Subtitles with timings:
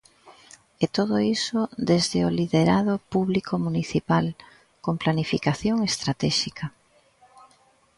[0.83, 1.59] E todo iso
[1.91, 4.25] desde o liderado público municipal,
[4.83, 6.65] con planificación estratéxica.